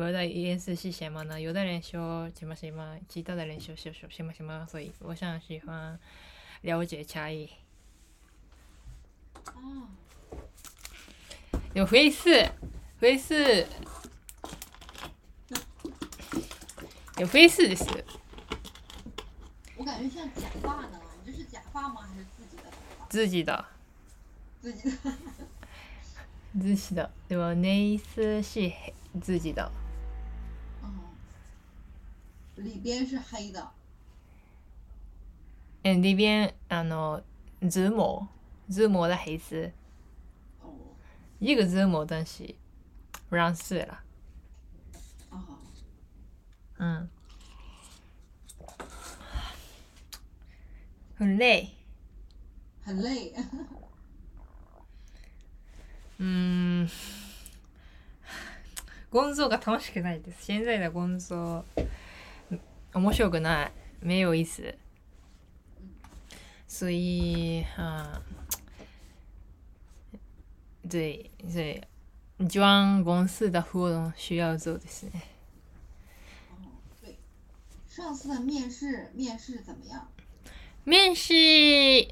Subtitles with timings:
[0.00, 1.40] 我在演示是什么呢？
[1.40, 5.98] 有的人说什么什么，其他的人说说说什么什么，所以我想喜欢
[6.60, 7.50] 了解差异。
[9.46, 9.88] 哦，
[11.74, 12.48] 有回事，
[13.00, 13.66] 回事，
[17.16, 18.04] 有回事です。
[19.76, 22.02] 我感觉像假发呢，你这是假发吗？
[22.02, 23.06] 还是自己的头发？
[23.08, 23.64] 自己的，
[24.60, 24.96] 自己的。
[26.52, 27.10] 自己的。
[27.28, 28.72] でもネイス是
[29.20, 29.68] 自己的。
[32.58, 33.70] 嗯，里边是黑的。
[35.84, 37.22] え里边あの
[37.62, 38.26] ズモ
[38.68, 39.70] ズモ的黑丝，
[40.60, 40.74] 哦，
[41.38, 42.54] 一个ズモ但是
[43.30, 44.00] 染色了。
[45.30, 45.38] 哦，
[46.78, 47.08] 嗯，
[51.16, 51.70] 很累。
[52.84, 53.32] 很累。
[56.18, 56.88] うん。
[59.10, 60.52] 工作が楽しくないです。
[60.52, 61.64] 現在的工作
[62.94, 63.72] 面白くない。
[64.00, 64.74] 没有意思。
[66.66, 68.22] 所以啊，
[70.88, 71.82] 对对，
[72.38, 75.22] 一番公司的活動需要做ですね。
[76.50, 76.68] 哦，
[77.02, 77.16] 对，
[77.88, 80.08] 上次的面试面试怎么样？
[80.84, 82.10] 面試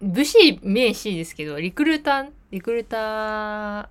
[0.00, 3.88] 不是面試ですけど、リクルーター、リクルーター、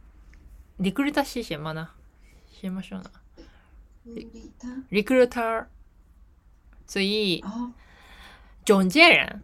[0.79, 1.89] リクルーター是什么呢？
[2.61, 3.11] しましょうな。
[4.05, 5.76] 理他 recruiter，所以啊，中间
[6.87, 7.73] 人，我
[8.65, 9.43] 中间人。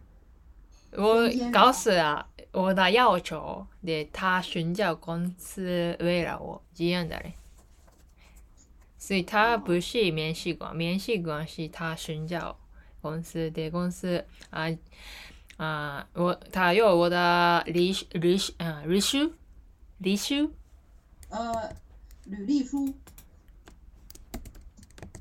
[0.96, 7.32] 我告诉了我的要求，で他寻找公司为了我这样的人，
[8.96, 12.60] 所以他不是面试官，面试官是他寻找
[13.02, 14.66] 公司的公司啊
[15.56, 19.32] 啊，我他有我的履履啊履修
[19.98, 20.48] 履修
[21.28, 21.74] 呃，
[22.26, 22.94] 履历书。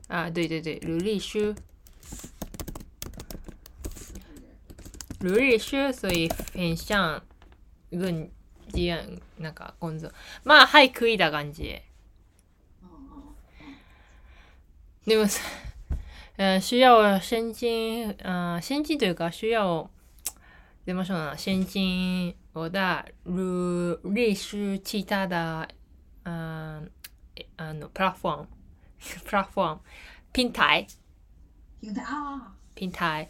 [0.07, 1.55] 啊，对对对，履历书。
[5.23, 7.23] 履历書所以分享
[7.91, 8.29] 軍
[8.67, 10.13] 事案なんか工作
[10.43, 11.81] まあはい食いだ感じ。
[15.07, 15.41] でもさ
[16.37, 19.89] 呃需要先进呃先进というか需要
[20.85, 25.67] 怎么说呢先进我的履历書其他的
[26.23, 26.89] 嗯
[27.55, 28.47] あのプラフォーム。
[29.25, 29.81] プラフォーム。
[30.33, 30.87] 平台
[31.81, 33.29] 平台啊，平台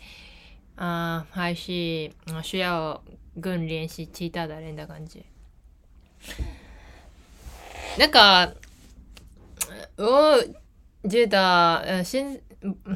[0.75, 3.01] 啊、还是嗯需要
[3.41, 5.23] 更联系其他的人的感觉。
[7.97, 8.53] なんか
[9.97, 10.43] 我
[11.07, 12.41] 觉得呃现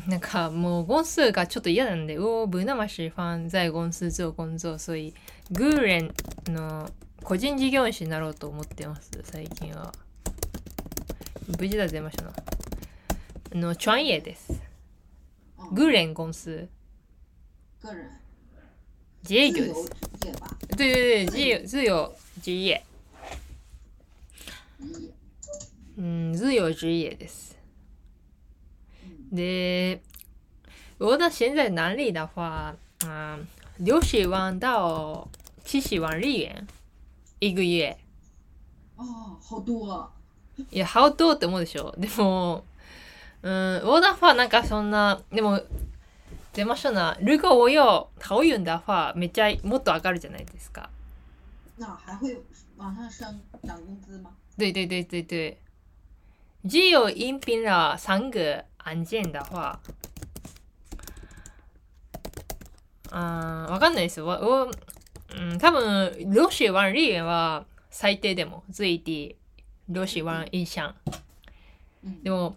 [0.08, 5.14] なんかもう公司がちょっと嫌なんで我不那么喜欢在公司做工作所以
[5.52, 6.14] グーレン
[6.48, 6.90] の
[7.24, 9.92] 個人事業主になろうと思ってます最近は。
[11.48, 14.52] 無事だ出ましたなあの创业です。
[15.58, 16.68] 哦グーレン公司
[17.82, 18.10] 个人
[19.24, 19.90] 自営業です
[20.20, 22.84] 职业吧，对对对，自由自由职业，
[24.80, 25.14] 职业。
[25.98, 27.56] 嗯，自由职业です。
[29.04, 30.00] 嗯，で、
[30.98, 33.46] 我的现在能力的话，嗯，
[33.78, 35.28] 六十万到
[35.66, 36.68] 七十万日元
[37.40, 37.98] 一个月，
[38.96, 40.12] 哦，好多。
[40.72, 41.94] いや、好多って思うでしょ。
[41.98, 42.64] でも、
[43.42, 45.62] うん、我的话なんかそんな、でも、
[46.58, 47.16] 怎么说呢？
[47.22, 50.90] 如果我有好运的话，めっちゃもっと上がるじゃないですか。
[51.78, 52.36] 那还会
[52.80, 54.32] 往上升涨工资吗？
[54.58, 55.58] 对对对对对，
[56.68, 59.80] 只有应聘了三个案件的话，
[63.12, 64.24] 嗯，わかんないです。
[64.24, 64.72] 我我
[65.36, 69.36] 嗯，多分六十万日元は最低でも最低
[69.86, 70.96] 六十万以上。
[72.04, 72.56] 嗯でも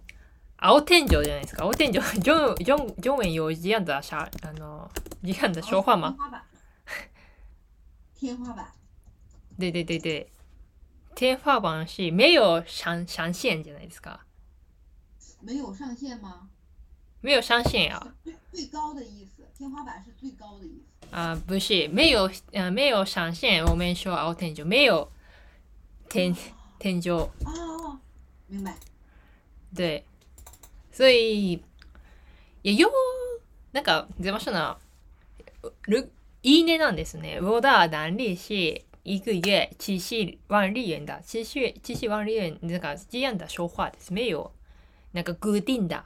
[0.63, 1.65] 青天井じゃないですか。
[1.65, 4.91] 青天井上上上面有这样的啥あの
[5.23, 6.15] 这样的说话吗？
[6.15, 6.43] 天花板。
[8.15, 8.73] 天花板。
[9.59, 10.29] 对对对对，
[11.15, 14.21] 天花板是没有上上限じゃないですか。
[15.41, 16.49] 没有上限吗？
[17.23, 18.15] 没有上限啊。
[18.23, 21.07] 最最高的意思，天花板是最高的意思。
[21.11, 23.65] 啊、不是，没有，呃，没有上限。
[23.65, 25.11] 我们说青天井，没有
[26.09, 26.37] 天
[26.79, 27.99] 天井，哦，
[28.47, 28.77] 明白。
[29.75, 30.05] 对，
[31.01, 31.63] 所以
[32.61, 32.91] 也有
[33.73, 34.77] なんか怎么说呢？
[35.87, 36.11] る
[36.43, 37.41] いいねなんですね。
[37.41, 44.13] 我的能力是一个月七十万日元的，七十七十万日元那个这样的说话です。
[44.13, 44.53] 没有
[45.13, 46.05] 那个固定的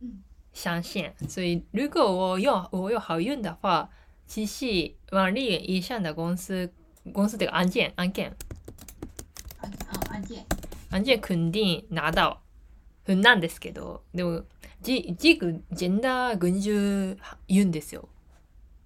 [0.00, 0.22] 嗯
[0.54, 3.90] 上限，所以如果我有我有好运的话，
[4.26, 6.72] 七十万日元以上的公司
[7.12, 8.34] 公司这个案件案件
[9.58, 10.46] 按啊按键。
[10.88, 12.42] 案件肯定拿到
[13.16, 14.44] なんですけど、でも、
[14.82, 17.18] じ、ジーク、ジェンダー群衆
[17.48, 18.08] 言うんですよ。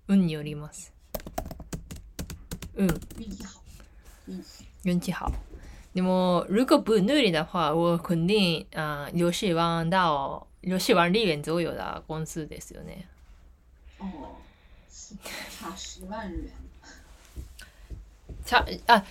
[0.09, 0.93] 運によります。
[2.77, 2.87] 嗯，
[3.19, 3.61] 运气好，
[4.85, 5.13] 运气。
[5.13, 5.33] 好。
[5.93, 13.07] 那么如果不努力的话，我肯定啊、呃、六十万到六十万日元左右的公司ですよね。
[13.99, 14.37] 哦，
[15.61, 16.51] 差十万日元。
[18.45, 19.05] 差啊，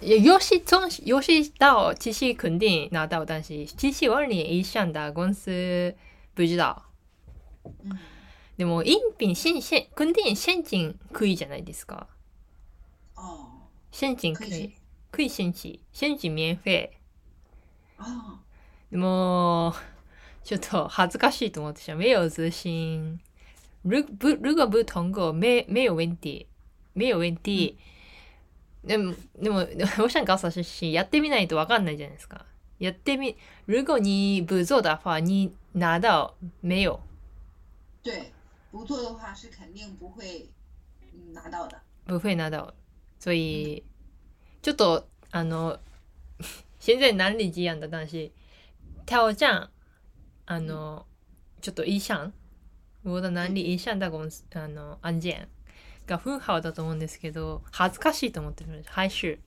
[0.00, 5.94] 六十从六十到七十肯定拿到，但是七十万年以上的公司
[6.34, 6.84] 不知道。
[7.64, 7.98] 嗯，
[8.56, 12.06] でも、インピン、申請、肯定申請クイじゃないですか。
[13.16, 14.74] 哦，申請ク可以イ。
[15.10, 15.80] クイ申請。
[15.92, 16.90] 申請免費。
[17.98, 18.38] 哦，
[18.90, 19.74] でも、
[20.44, 21.98] ちょっと恥ずかしいと思ってしまう。
[21.98, 23.18] 没有自信。
[23.82, 26.46] 如不如果不通过，没没有问题，
[26.94, 27.76] 没有问题。
[28.88, 32.46] でも、でも、我想告訴他是やってみないとわかんないじゃないですか。
[32.80, 33.36] やってみ、
[33.66, 36.98] 如果你不做的话，你拿到没有？
[38.02, 38.32] 对，
[38.72, 40.48] 不做的话是肯定不会
[41.12, 41.78] 嗯拿到的。
[42.06, 42.72] 不会拿到。
[43.20, 43.84] 所以、
[44.62, 45.78] ちょっと、あの、
[46.78, 48.30] 现在哪里这样的，但是
[49.04, 49.68] 挑战、
[50.46, 51.04] あの、
[51.60, 52.32] ちょっと以上、
[53.02, 55.48] 我的能力以上的公司、あの、案件
[56.08, 58.82] が很好だと思うんですけど、恥ずかしいと思ってる。
[58.86, 59.38] 还是、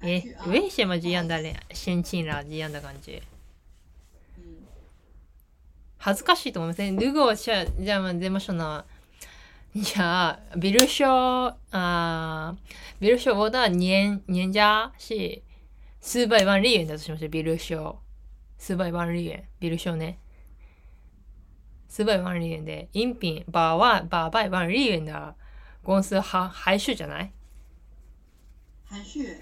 [0.00, 3.20] え还是啊，为什么这样的人申请了这样的感觉？
[4.38, 4.64] 嗯，
[6.00, 6.96] 恥ずかしいと思いません？
[6.96, 8.84] 如果是这样这么说呢？
[9.74, 12.56] じゃあ、比如说啊、
[12.98, 15.42] 比如说我的年年假是
[16.00, 17.28] 四百万日元だとしましょう。
[17.28, 18.00] 比如说
[18.56, 19.44] 四百万日元。
[19.58, 20.14] 比如说ね。
[21.90, 25.34] 四百万日元で、一品八万八百万日元的
[25.88, 27.30] 公司还还是じゃない
[28.86, 29.38] 含蓄。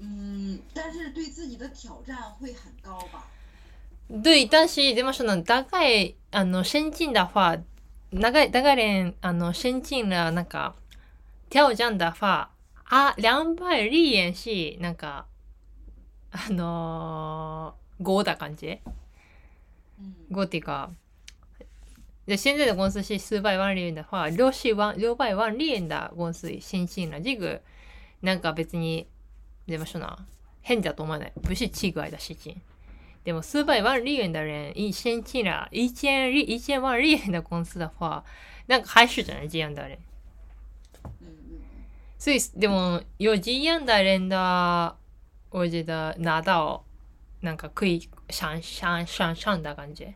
[0.00, 3.22] 嗯，但是对自己的挑战会很高吧？
[4.24, 7.56] 对、但是でもその大概あの先進的话、
[8.10, 10.74] 長い大概連あの先進了なんか
[11.48, 12.50] 挑战的话、
[12.90, 15.26] あ两百日元是なんか
[16.32, 18.80] あの5的感觉？
[20.00, 20.90] 嗯，5っていうか。
[22.26, 27.20] で、现在的公司是四百万日元的话、六十万、六百万日元的公司先進了。
[27.20, 27.60] 这个
[28.20, 29.06] なんか別に、
[29.66, 30.16] でもその
[30.62, 31.32] 変だと思わない。
[31.42, 32.56] 不是奇怪的事情。
[33.24, 38.24] でも四百万日元的人一先进了一千日一千万日元的公司的话，
[38.66, 39.98] 那个还是真的这样的人。
[42.18, 44.96] 所以でも有这样的人的，
[45.50, 46.84] 我觉得拿到
[47.42, 50.14] なんか可以上上上上的感觉。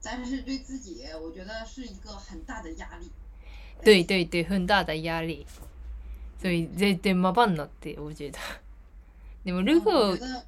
[0.02, 3.10] 但是对自己，我觉得是一个很大的压力。
[3.82, 5.46] 对对对，很大的压力。
[6.40, 8.38] 所以絶対麻烦なって我觉得。
[9.44, 10.46] でも如我果觉得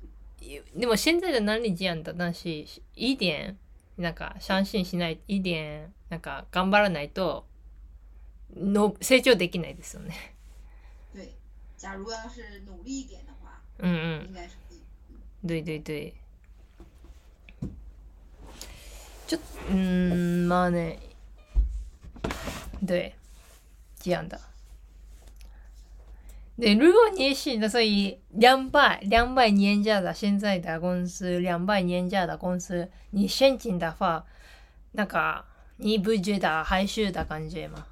[0.79, 3.57] でも现在的能力这样的，但是一点
[3.97, 7.45] なんか相信しない、一点なんか頑張らないと
[8.55, 10.15] の成長できないですよね。
[11.15, 11.35] 对，
[11.77, 14.27] 假如要是努力一点的话，うんうん。
[14.29, 14.83] 应该是可以。
[15.47, 16.15] 对对对。
[19.27, 20.99] ちょっと、うん、まあね。
[22.87, 23.15] 对，
[24.01, 24.41] 这样的。
[26.57, 34.25] 对，如果你是的，所以两百两百年假的现在的公司，两百年假的公司，你申请的话，
[34.93, 35.45] 那个
[35.77, 37.87] 你不觉得还是的感觉吗？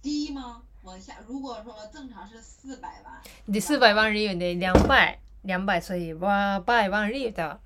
[0.00, 0.62] 低吗？
[0.82, 7.60] 往下，如果说正常是四百万，で、四百万日元で两百两百，所以八百万日元的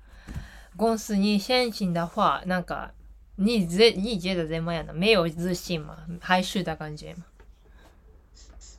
[0.79, 2.93] 公司你申请的话，那个
[3.35, 4.93] 你这你觉得怎么样呢？
[4.93, 6.05] 没有自信吗？
[6.19, 7.25] 还是的感觉吗？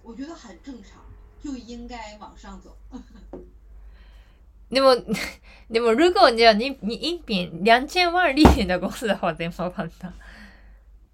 [0.02, 1.02] 我觉得很正常，
[1.42, 2.76] 就应该往上走。
[4.68, 4.96] でも、
[5.68, 10.12] でも如果じゃあ你你一品两千万日元的公司的话，怎么办呢？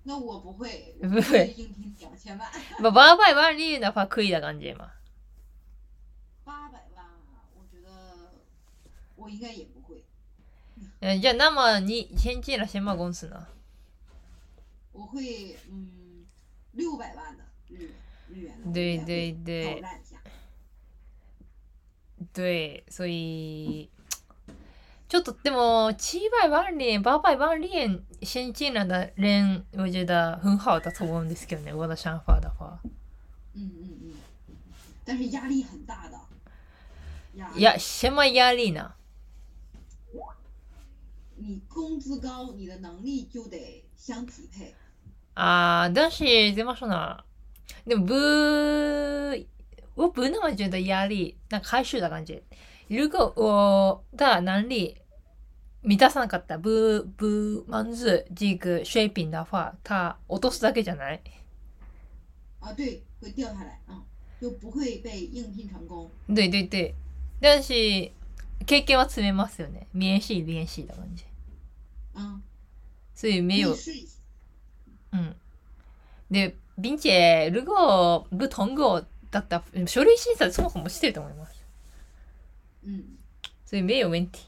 [0.05, 2.51] 那我不会，不我会硬拼两千万，
[2.81, 4.91] まあ八百万日元的话可以的感觉吗？
[6.45, 7.05] 八百万，
[7.55, 8.33] 我觉得
[9.17, 9.76] 我应该也不
[11.00, 13.48] 会，嗯，じゃあ那么你先进了什么公司呢？
[14.92, 16.26] 我会嗯
[16.74, 17.92] 六百万的日元
[18.30, 19.84] 日元的，对对对。
[22.34, 23.90] 对，所以
[25.08, 31.76] ちょっとでも七百万日元、八百万日元先进了的人，我觉得很好的思うんですけどね。
[31.76, 32.80] 我的想法的话，
[33.54, 34.14] 嗯嗯嗯，
[35.06, 36.18] 但是压力很大的。
[37.36, 38.96] 压いや、什么压力呢？
[41.38, 44.74] 你工资高，你的能力就得相匹配。
[45.36, 47.24] あー、但是怎么说呢？
[47.86, 49.48] でも不
[49.96, 52.42] 我不那么觉得压力，那开始的感觉。
[52.88, 54.98] 如果我的能力
[55.84, 61.20] 満たさなかった不不满足这个水平的话，它落とすだけじゃない。
[62.60, 64.02] 啊，对，会掉下来，嗯，
[64.42, 66.10] 就不会被应聘成功。
[66.34, 66.96] 对对对。
[67.40, 67.74] 但是
[68.66, 69.88] 経験は積めますよね。
[69.94, 71.27] 免洗練習的感じ。
[72.18, 72.42] 嗯，
[73.16, 73.76] 所以没有。
[75.12, 75.34] 嗯。
[76.30, 81.64] で、并且如果不通过だったら書類審査そもそもしてると思います。
[82.84, 83.18] 嗯，
[83.66, 84.48] 所以没有问题。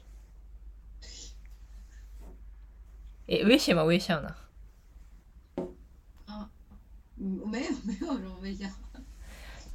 [3.27, 4.35] え、为什么微笑呢？
[6.25, 6.49] 啊，
[7.17, 8.67] 嗯，没有没有什么微笑。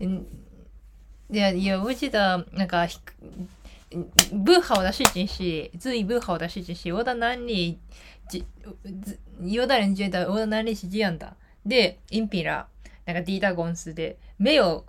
[0.00, 0.24] 嗯，
[1.30, 2.44] いやいや、我记得
[3.94, 7.78] 那个不好的事情是最不好的事情是我的能力，
[9.40, 11.36] 有的人觉得我的能力是这样的。
[11.64, 12.66] で、インピラ、
[13.06, 14.84] なんかディータ公司で、目を、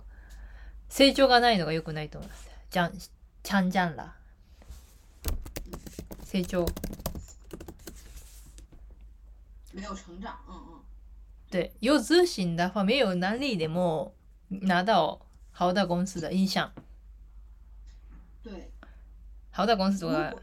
[0.88, 2.50] 成長がないのが良くないと思います。
[2.70, 2.92] じゃん、
[3.42, 4.14] ちゃんじゃんら。
[6.24, 6.66] 成長。
[9.72, 10.80] 没有成长，嗯嗯，
[11.50, 14.12] 对，有自信的话，没有能力的も
[14.48, 15.20] 拿到
[15.52, 16.72] 好的公司的印象。
[18.42, 18.70] 对，
[19.56, 20.42] 好的公司とか如果，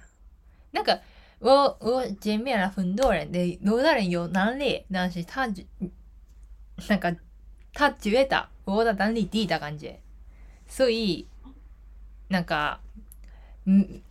[0.72, 1.00] なんか
[1.38, 5.64] 我我见面了很多人的，有的人有能力，但是他觉
[6.88, 7.16] なんか
[7.74, 10.00] 他觉得我的能力低的感觉，
[10.68, 11.28] 所以
[12.30, 12.80] なんか
[13.66, 14.02] 嗯，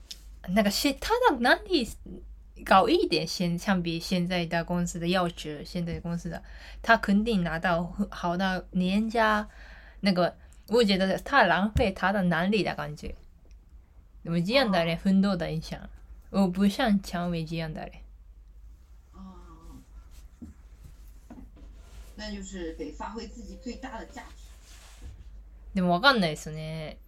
[0.50, 1.88] 那个是他的能力
[2.64, 6.40] 高一点，现相比现在的公司的要求，现在公司的
[6.80, 9.48] 他肯定拿到好的年假，
[9.98, 10.36] 那个
[10.68, 13.16] 我觉得他浪费他的能力的感觉。
[14.22, 15.88] 那么这样的人很多的影响，
[16.30, 17.92] 我不想成为这样的人。
[19.12, 19.34] 啊，
[22.16, 24.42] 那就是得发挥自己最大的价值。
[25.74, 26.98] でもわかんないですね。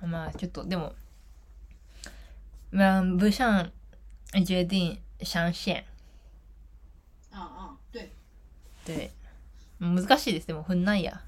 [0.00, 0.94] まあちょっとでも、
[2.70, 3.70] まあ不想
[4.44, 5.84] 决定上线。
[7.30, 8.10] 啊啊，对，
[8.84, 9.10] 对。
[9.78, 10.46] 難しいです。
[10.46, 11.22] でも很难呀。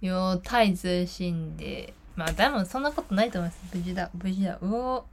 [0.00, 3.74] 有太自信で、まあ多分そんなことないと思います。
[3.74, 4.58] 無事だ、無事だ。
[4.60, 5.06] 我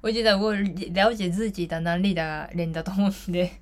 [0.00, 3.52] 我觉得我了解自己的能力的人だと思うんで。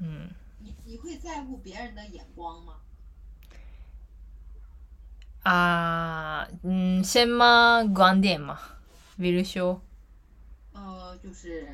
[0.00, 0.30] 嗯。
[0.58, 2.74] 你你会在乎别人的眼光吗？
[5.44, 8.58] 啊，嗯，什么观点嘛？
[9.16, 9.80] 比如说，
[10.72, 11.68] 呃，就是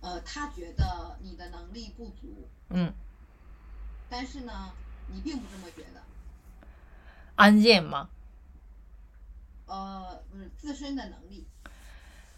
[0.00, 2.92] 呃，他觉得你的能力不足，嗯，
[4.08, 4.72] 但是呢，
[5.12, 6.02] 你并不这么觉得。
[7.36, 8.08] 案件嘛。
[9.70, 11.46] 呃，不是自身的能力。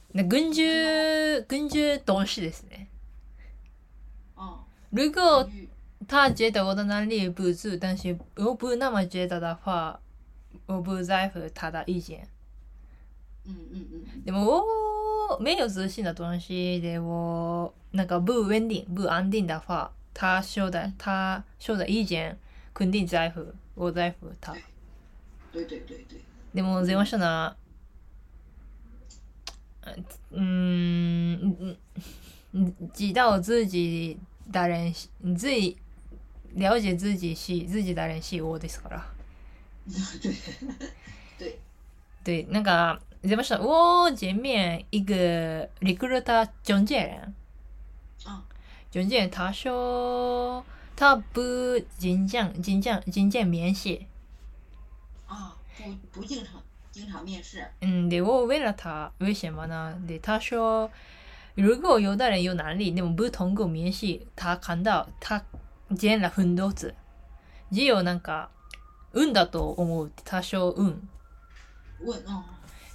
[0.08, 2.88] 那群衆群衆同士ですね。
[4.36, 4.58] 嗯，
[4.90, 5.66] 如果与
[6.06, 9.98] 他觉得我的能力不足，但是我不那么觉得的话，
[10.66, 12.28] 我不在乎他的意见。
[13.44, 22.38] 嗯嗯嗯嗯，でも我没有自信的东西で我那个不稳定、不安定的话，他说的他说的意见
[22.74, 24.52] 肯定在乎，我在乎他。
[25.50, 26.20] 对对对对，
[26.54, 27.56] でも怎么说呢？
[30.30, 31.76] 嗯，
[32.52, 34.18] 嗯知道自己
[34.52, 35.76] 的人是自己
[36.54, 39.02] 了解自己是自己的人是我ですから。
[40.20, 40.32] 对
[41.38, 41.58] 对，
[42.22, 43.56] 对，那个怎么说？
[43.58, 47.34] 我见面一个 recruiter 中介人，
[48.24, 48.44] 啊，
[48.90, 51.40] 中介人他说他不
[51.98, 54.02] 经常经常经常面试，
[55.26, 57.66] 啊，不不经常经常面试。
[57.80, 59.94] 嗯，で我问了他为什么呢？
[60.06, 60.90] で他说，
[61.54, 65.42] 如果有的人有能力，でも不通过面试，他看到他
[65.96, 66.94] 见了很多次，
[67.70, 68.48] 只有なんか
[69.12, 70.10] 運だと思う。
[70.24, 70.94] 他说運。
[72.00, 72.44] 问啊，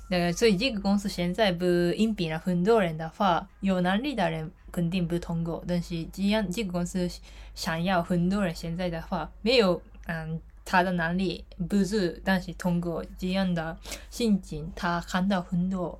[0.09, 5.63] 那个，所以这个公司现在不应聘了很多人的话，有能力的人肯定不通过。
[5.67, 7.09] 但是这样这个公司
[7.55, 13.77] 想要很多人，现在的话没有嗯他的能力不是，但是通过这样的
[14.09, 15.97] 心情，他看到很多，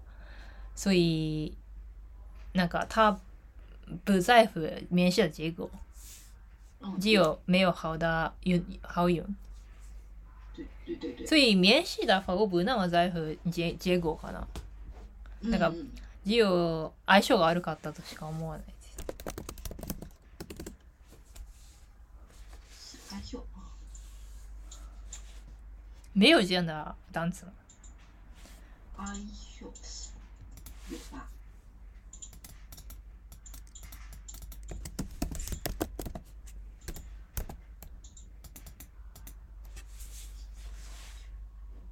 [0.75, 1.53] 所以
[2.51, 3.17] 那个他
[4.03, 4.59] 不在乎
[4.89, 5.69] 面试的结果，
[6.81, 9.23] 嗯，只有没有好的运好运。
[10.53, 13.19] 对对对对，所以面試的话，我不那么在乎
[13.49, 14.43] 结结果かな。
[15.49, 15.87] なんか嗯嗯
[16.25, 19.56] 只有相性が悪かったとしか思わないです。
[26.17, 27.45] 没有这样的单词
[28.97, 29.05] 哎
[29.61, 29.71] 呦
[30.89, 31.29] 有吧？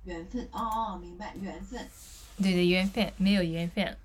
[0.06, 1.88] 缘分哦哦，明白缘分。
[2.42, 3.96] 对对，缘分没有缘分。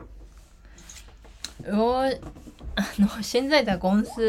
[1.64, 2.02] 我
[3.16, 4.20] 我现在的公司，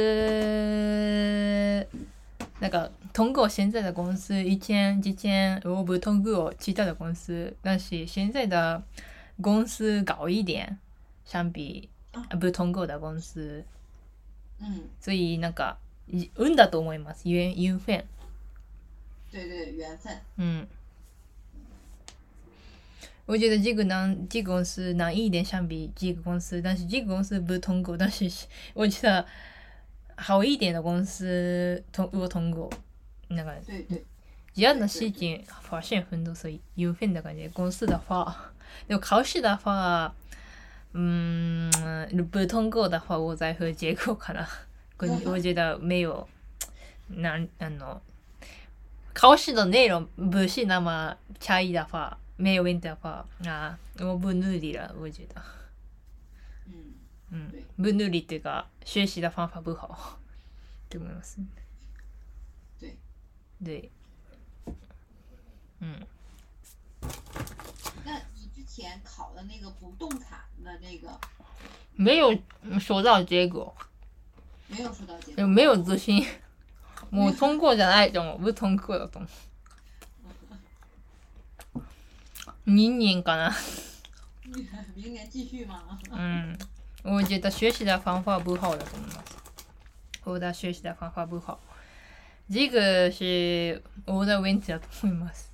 [2.61, 8.83] 那个通过现在的公司，以前之前我不通过其他的公司，但是现在的
[9.41, 10.77] 公司高一点，
[11.25, 11.89] 相比
[12.39, 13.65] 不通过的公司，
[14.59, 15.77] 嗯，所以なんか
[16.35, 17.27] 運だと思います。
[17.27, 18.03] 缘缘分。
[19.31, 20.21] 对对，缘分。
[20.35, 20.67] 嗯。
[23.25, 28.29] 我觉得这个难，这个公司难一点相比这个公司，但是这个公司不通过，但是
[28.73, 29.25] 我觉得
[30.21, 32.69] 好一点的公司通我通过，
[33.29, 34.05] 那个对对，
[34.53, 37.49] 这样的事情发现很多，所以有分的感觉。
[37.49, 38.53] 公司的话，
[38.87, 40.13] でも考試的话，
[40.93, 41.71] 嗯，
[42.29, 44.45] 不通过的话，我再和结果かな。
[45.25, 46.27] 我觉得没有，
[47.09, 48.01] なんあの
[49.13, 52.17] 考試の内容不是那么差異的话。
[52.37, 55.39] 没有问题的话，啊，我不努力了，我觉得。
[57.30, 60.18] 嗯嗯，不努力っていうか学习的方法不好，
[60.86, 61.38] って思います。
[62.78, 62.96] 对。
[63.62, 63.90] 对。
[65.80, 66.06] 嗯。
[68.04, 71.18] 那你之前考的那个不动产的那个？
[71.96, 72.38] 没有
[72.78, 73.74] 收到结果。
[74.68, 75.46] 没有收到结果。
[75.46, 76.24] 没有自信。
[77.10, 78.38] もう通過じゃないと思う。
[78.38, 79.30] 不通過だと思う。
[82.66, 83.52] 明年かな。
[84.96, 85.82] 明年继续吗？
[86.10, 86.58] 嗯，
[87.03, 89.37] 我觉得学习的方法不好的と思います。
[90.23, 91.59] 我的学习的方法不好。
[92.49, 95.51] 这个是我的问题だと思います。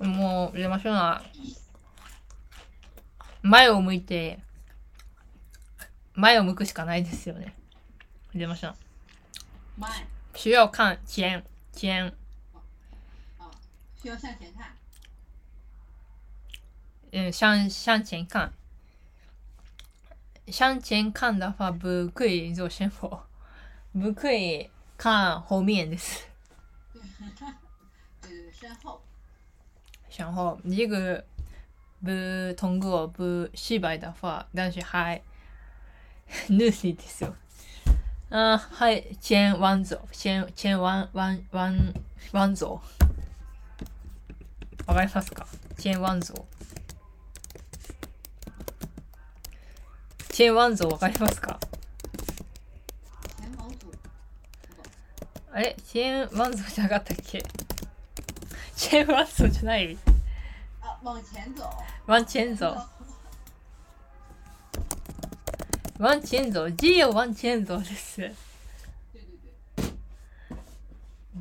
[0.00, 1.22] もう入れましょうな。
[3.42, 4.40] 前を向いて、
[6.14, 7.54] 前を向くしかないですよね。
[8.34, 8.74] 入れましょう。
[9.78, 10.06] 前。
[10.34, 11.42] 需要看前。
[11.72, 12.12] 前。
[13.38, 13.50] 啊，
[14.02, 14.77] 需要向前看。
[17.12, 18.52] 嗯，向向前看。
[20.46, 23.20] 向前看的话不可以做先锋，
[23.92, 26.22] 不可以看后面です。
[28.22, 29.00] 对， 身后。
[30.16, 31.24] 然后这个
[32.00, 32.10] 不
[32.56, 35.20] 通过不失败的话，但是还
[36.48, 37.34] 努力ですよ。
[38.30, 41.94] あはい、チェーンワンゾチェーン、チェーンワン、ワン、ワン、
[42.32, 42.80] ワンゾ
[44.86, 45.46] わかりますか？
[45.78, 46.34] チェーンワンゾ
[50.38, 51.58] チェーンワンゾわかりますか？
[55.50, 55.74] あれ？
[55.84, 57.42] チェーンワンゾじゃなかったっけ？
[58.76, 59.98] チェーンワンゾじゃない？
[60.80, 61.22] あ、往前
[61.56, 61.62] 走。
[62.06, 62.66] 往前走。
[65.98, 68.18] 往前走，只有往前走です。
[68.18, 68.30] 对
[69.10, 69.26] 对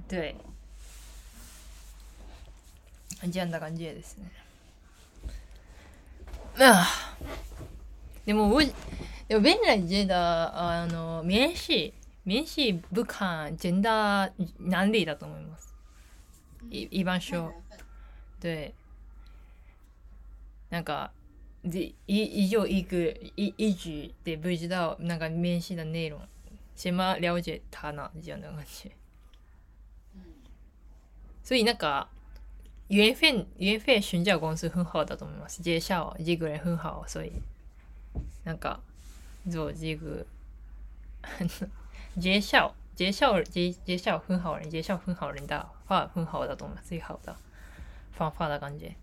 [0.10, 0.36] 对。
[3.22, 3.30] 对。
[3.32, 4.32] 这样的感じですね。
[6.58, 7.14] あ
[8.28, 8.62] でも我
[9.30, 10.14] でも本来觉得
[10.54, 11.94] あの面試
[12.26, 15.74] 面試不看真的难理だと思います。
[16.70, 17.54] 一一般说，
[18.42, 18.74] 对。
[20.70, 21.12] なんか
[21.64, 22.98] で以上一个
[23.38, 26.20] 一一句で不知道那个面试的内容，
[26.76, 28.92] 先么了解他呢这样的感觉。
[31.46, 32.10] 所以なんか
[32.90, 35.64] 缘分缘分寻找公司很好だと思います。
[35.64, 37.32] 介绍这个人很好，所以
[38.48, 38.80] なんか
[39.52, 40.26] 做这个
[42.18, 47.36] 介绍介绍介介绍很好人介绍很好人的话很好的东西最好的
[48.14, 48.96] 方法的感觉。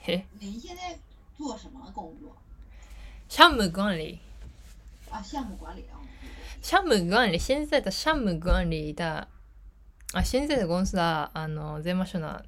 [0.00, 0.98] 嘿，您现在
[1.36, 2.34] 做什么工作？
[3.28, 4.20] 项目管理。
[5.10, 6.00] 啊，项目管理啊。
[6.62, 9.26] 项目管理、现在的项目管理だ。
[10.14, 12.42] あ、現在の公司は、あの、税務署の、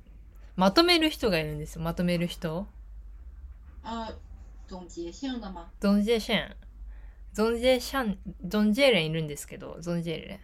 [0.56, 1.82] まとめる人がいるんですよ。
[1.82, 2.66] まとめる人。
[3.82, 4.12] あ、
[4.68, 5.66] 总结性的吗？
[5.80, 6.56] 总结性。
[7.32, 8.16] 总结项、
[8.48, 10.38] 总结人いるんですけど、总结人。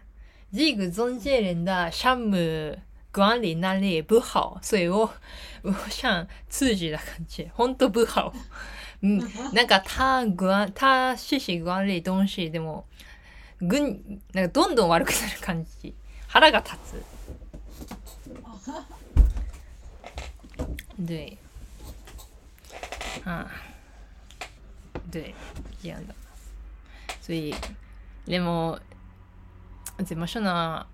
[0.52, 2.76] 这个总结人的项目
[3.12, 5.08] 管理能力不好，所以我
[5.62, 8.32] 我想自己的感觉，本当不好。
[9.02, 9.20] 嗯，
[9.54, 12.86] なんか他管他学習管理東西でも
[13.60, 15.94] ぐんなんかどんどん悪くなる感じ。
[16.26, 17.02] 腹が立つ。
[21.06, 21.38] 对，
[23.24, 23.50] 啊，
[25.10, 25.34] 对，
[25.82, 26.14] 这样的。
[27.20, 27.54] 所以
[28.26, 28.78] でも
[30.04, 30.86] 怎么说呢？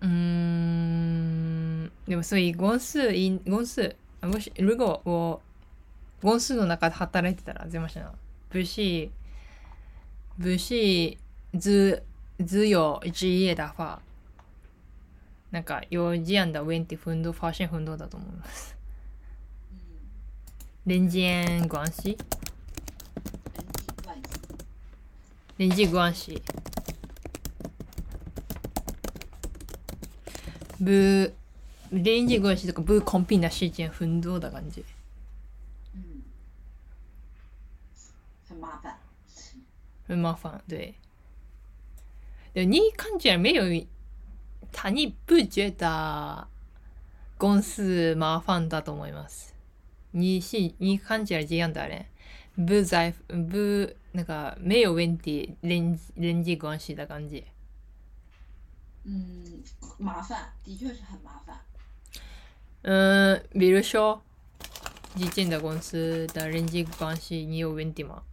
[0.00, 3.12] 嗯，でもそういうゴンス、
[3.46, 5.40] ゴンス、もし、如果我、
[6.22, 8.02] ゴンスの中で働いてたら、怎么想？
[8.48, 9.08] 不是
[10.38, 11.16] 不是
[11.58, 12.02] 只
[12.38, 14.00] 只有职业的话，
[15.50, 18.74] なんか有这样的问题很多发现很多だと思います。
[20.84, 22.18] 嗯，人間关系，
[25.56, 26.42] 人际关系。
[30.78, 30.90] 不
[31.90, 34.82] 人际关系とか不公平な事件很多的感觉。
[35.94, 36.22] 嗯，
[38.48, 38.98] 很麻烦。
[40.08, 40.94] 很麻烦，对。
[42.52, 43.86] で你看起来没有
[44.72, 46.48] 他你不觉得
[47.38, 49.51] 公司麻烦だと思います。
[50.11, 52.05] 你是你看起来这样的人，
[52.65, 57.43] 不在不那个没有问题人人际关系的感觉。
[59.03, 59.63] 嗯，
[59.97, 61.59] 麻烦，的确是很麻烦。
[62.81, 64.21] 嗯，比如说，
[65.15, 68.23] 之前的公司的人际关系你有问题吗？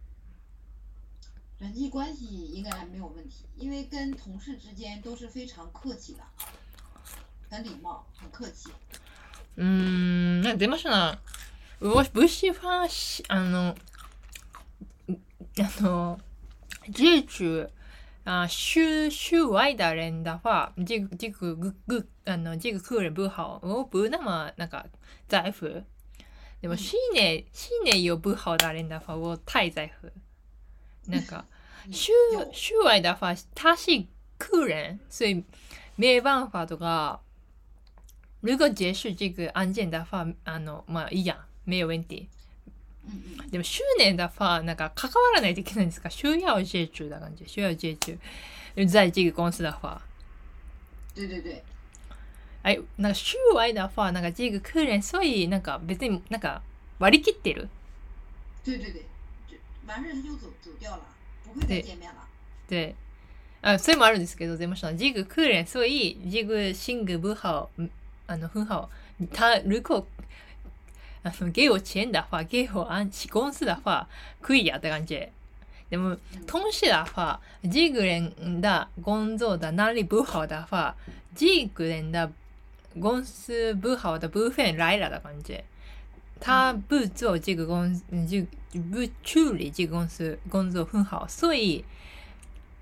[1.59, 6.21] 人际关系应该没有问题，因为跟同事之间都是非常客气的，
[7.49, 8.71] 很礼貌，很客气。
[9.57, 11.19] うーん、なんか出ましたな。
[11.80, 13.76] 我不喜欢しあの、
[15.56, 16.20] あの、
[16.94, 17.70] 这句
[18.26, 24.86] 啊，室室外的人的话，这个这个个个あの这个客人不好，我不那么那个
[25.28, 25.68] 在乎。
[26.62, 30.10] でも室内室内有不好的人的话，我太在乎。
[31.08, 31.46] なんか
[31.86, 34.06] 嗯室有室外的话，他是
[34.38, 35.46] 客人，所以
[35.96, 37.20] 没办法とか。
[38.42, 41.36] 如果结束这个案件的话，あのまあいいや、
[41.70, 42.28] 没有问题。
[43.08, 46.10] 嗯嗯，でも執念だ fa なんか関わらないといけないんですか？
[46.10, 47.46] 需要接触だ感じ。
[47.46, 48.18] 需要接触
[48.88, 50.02] 在这个公司的话
[51.16, 51.64] 对对对，
[52.64, 56.62] 哎なんか週外的话なんか这个客人所以なんか別になんか
[57.00, 57.68] 割り切ってる？
[58.64, 59.04] 对对对，
[59.50, 61.02] 就完事他就走走掉了，
[61.44, 62.28] 不会再对见面了。
[62.70, 62.96] で
[63.62, 67.70] あそれもあるんですけどでもその这个客人所以这个性格不好
[68.28, 68.90] あの很好
[69.34, 70.06] 他如果
[71.24, 74.08] あの给我钱的话给我按公司的话
[74.42, 75.32] 可以呀的感觉
[75.90, 77.40] でも嗯同时的话，
[77.72, 80.96] 这个人的工作的能力不好的话，
[81.36, 82.32] 这个人的
[83.02, 85.64] 公司不好的部分来了的感觉。
[86.40, 88.46] 他不做这个公司，就
[88.80, 91.84] 不处理这个公司工作很好，所以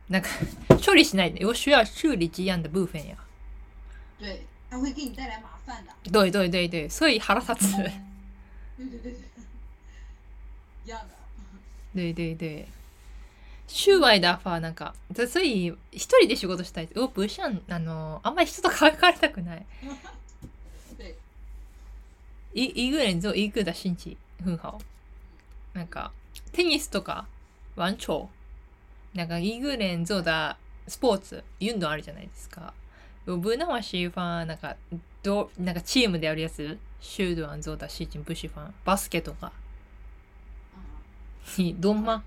[0.09, 0.27] なんか
[0.77, 1.47] 処理しないで。
[1.47, 3.15] 我需要处理这样的部分呀。
[4.19, 6.11] 对，他会给你带来麻烦的。
[6.11, 7.91] 对对对对，所以腹立つ。
[8.77, 9.15] 对对对对，
[10.85, 11.15] 一样的。
[11.95, 12.67] 对对对。
[13.69, 14.95] 週外だファなんか、
[15.27, 16.89] そういう一人で仕事したい。
[16.95, 19.65] 我不想あのあんまり人と関わりたくない。
[20.97, 21.15] 对，
[22.53, 24.79] 一一个人做一个的心情很好。
[25.73, 26.13] なんか
[26.53, 27.27] テニスとか
[27.75, 28.29] ワンチョウ
[29.17, 30.55] なんか一个人做的
[30.87, 32.73] スポーツ運動あるじゃないですか。
[33.25, 34.77] 我不那么喜欢なんか
[35.23, 36.77] どなんかチームでやるやつ。
[36.99, 38.73] シュードアン做的事情不喜欢。
[38.85, 39.51] バスケとか。
[41.57, 42.23] 嗯，你懂吗？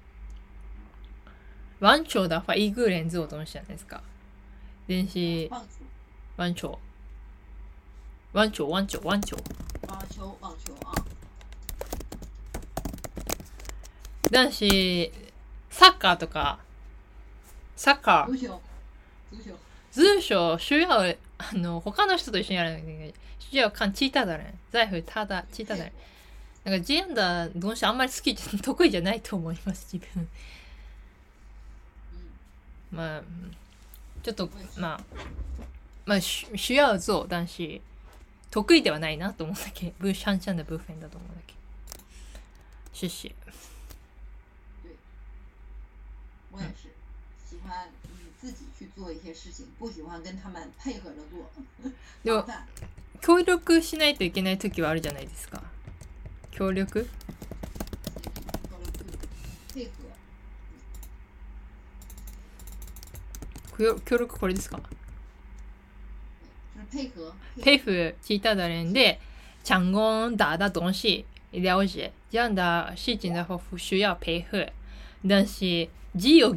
[1.81, 4.03] ワンチョウ的话一个人做东西ですか。
[4.87, 6.79] ワンチョウ。
[8.33, 9.43] ワンチョウワンチョウ
[14.31, 15.13] 男子
[15.71, 16.61] サッカーとか
[17.75, 18.49] サッカー足球、
[19.33, 19.55] 足球。
[19.91, 20.89] 通称需要
[21.39, 23.15] あの他の人と一緒にやらなきゃいけない需
[23.59, 25.93] 要看其他的人在乎他的其他的人
[26.65, 30.29] なんか这样的东西あんまり好き得意じゃないと思います自分。
[32.13, 33.23] 嗯，まあ
[34.23, 35.01] ちょっとまあ
[36.05, 37.81] まあ需需要做但是
[38.51, 41.55] 得意ではないなと思うだけ不擅長的部分だと思うだけ
[42.93, 43.33] 谢谢
[46.53, 46.91] 我也是
[47.49, 48.00] 喜欢嗯
[48.41, 51.51] 自己去做一些事情，不喜欢跟他们配合着做。
[53.21, 55.63] 協力しないといけない時はあるじゃないですか。
[56.53, 57.07] 協力？
[58.65, 59.21] 協力
[59.75, 59.91] 配合，
[63.77, 64.81] 協協力これですか？
[66.91, 67.35] 配合。
[67.63, 69.19] 配合其他的人的
[69.63, 74.67] 成功达的东西了解，这样的事情的话不需要配合，
[75.29, 76.57] 但是只有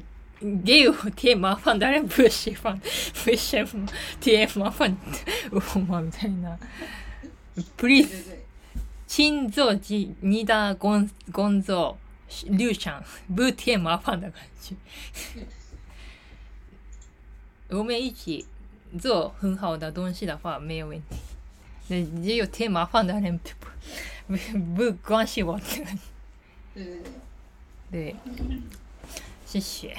[0.66, 2.80] 给我添麻烦的人不喜欢，
[3.26, 3.88] 为什么
[4.20, 4.98] 添麻烦
[5.52, 6.58] 我みたいな。
[7.78, 8.40] Please，对对，
[9.08, 11.98] 请做几你的工工作
[12.48, 13.02] 流程，
[13.36, 14.76] 不添麻烦的感觉。
[17.70, 18.46] 我们一起
[19.00, 21.16] 做很好的东西的话没有问题。
[21.88, 23.50] 那只有添麻烦的人不
[24.28, 24.36] 不
[24.76, 25.60] 不关心我。
[26.74, 27.04] 对对对。
[27.92, 28.16] 对，
[29.46, 29.96] 谢谢。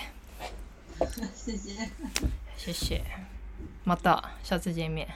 [1.35, 1.91] 谢谢，
[2.57, 3.05] 谢谢。
[3.85, 5.07] また下次见面。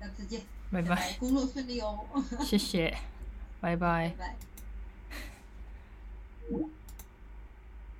[0.00, 1.16] 下次见，拜拜。
[1.18, 2.04] 工作顺利哦，
[2.40, 2.96] 谢谢。
[3.60, 4.14] 拜拜拜。
[4.18, 4.36] 拜。